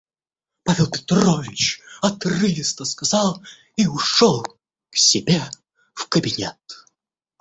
[0.63, 3.39] Павел Петрович отрывисто сказал
[3.75, 4.41] и ушел
[4.89, 5.43] к себе
[5.93, 6.57] в кабинет.